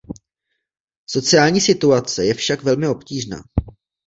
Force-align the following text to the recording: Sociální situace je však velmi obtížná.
Sociální 1.05 1.61
situace 1.61 2.25
je 2.25 2.33
však 2.33 2.63
velmi 2.63 2.87
obtížná. 2.87 3.37